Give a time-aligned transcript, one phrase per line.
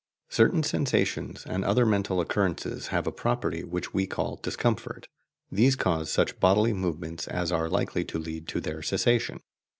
[0.29, 5.07] Certain sensations and other mental occurrences have a property which we call discomfort;
[5.51, 9.41] these cause such bodily movements as are likely to lead to their cessation.